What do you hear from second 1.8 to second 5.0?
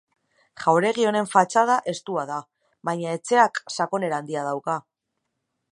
estua da, baina etxeak sakonera handia dauka.